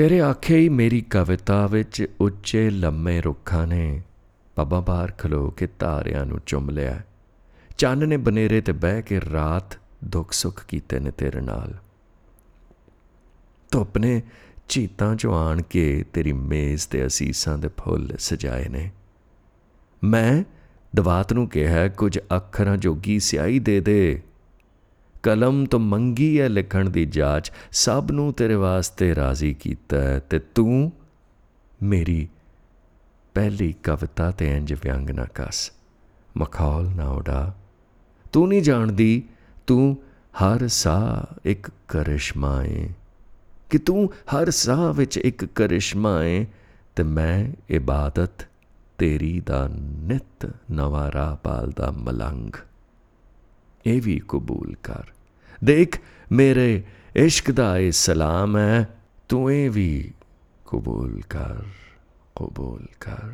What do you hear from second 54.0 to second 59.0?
ਵੀ ਕਬੂਲ ਕਰ। ਦੇਖ ਮੇਰੇ ਇਸ਼ਕ ਦਾ ਇਹ ਸਲਾਮ ਹੈ